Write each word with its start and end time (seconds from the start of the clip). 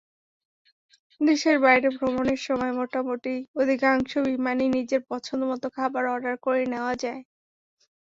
দেশের 1.21 1.57
বাইরে 1.59 1.87
ভ্রমণের 1.95 2.39
সময়মোটামুটি 2.47 3.33
অধিকাংশ 3.55 4.11
বিমানেই 4.27 4.69
নিজের 4.77 5.01
পছন্দমতো 5.09 5.67
খাবার 5.75 6.03
অর্ডার 6.13 6.35
করে 6.45 6.61
নেওয়া 6.73 6.93
যায়। 7.03 7.21